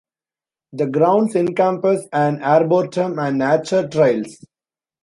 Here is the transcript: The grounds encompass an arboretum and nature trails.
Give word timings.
The 0.73 0.87
grounds 0.87 1.35
encompass 1.35 2.07
an 2.11 2.41
arboretum 2.41 3.19
and 3.19 3.37
nature 3.37 3.87
trails. 3.87 4.43